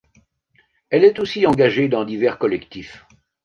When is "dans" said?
1.87-2.03